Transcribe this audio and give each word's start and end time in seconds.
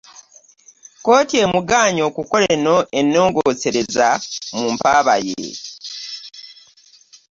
Kkooti 0.97 1.35
emugaanye 1.45 2.01
okukola 2.09 2.45
ennongoosereza 3.01 4.07
mu 4.59 4.67
mpaaba 4.75 5.15
ye. 5.27 5.49